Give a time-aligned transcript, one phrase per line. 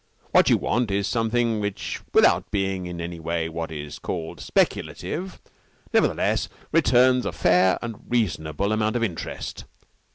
[0.31, 5.39] What you want is something which, without being in any way what is called speculative,
[5.93, 9.65] nevertheless returns a fair and reasonable amount of interest.